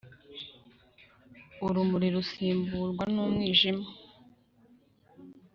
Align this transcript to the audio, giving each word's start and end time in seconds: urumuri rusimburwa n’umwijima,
urumuri 1.65 2.07
rusimburwa 2.15 3.03
n’umwijima, 3.13 3.85